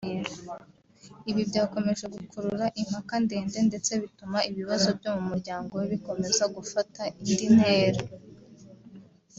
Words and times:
Ibi 1.29 1.41
byakomeje 1.49 2.05
gukurura 2.15 2.65
impaka 2.81 3.13
ndende 3.23 3.57
ndetse 3.69 3.91
bituma 4.03 4.37
ibibazo 4.49 4.87
byo 4.99 5.09
mu 5.17 5.23
muryango 5.29 5.71
we 5.79 5.85
bikomeza 5.93 6.43
gufata 6.55 7.01
indi 7.27 7.47
ntera 7.55 8.01